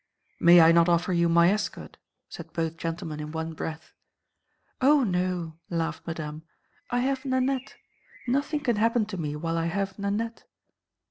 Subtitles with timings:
[0.39, 1.97] "May I not offer you my escort?"
[2.27, 3.93] said both gentlemen in one breath.
[4.81, 6.41] "O no!" laughed Madame.
[6.89, 7.75] "I have Nanette.
[8.27, 10.45] Nothing can happen to me while I have Nanette."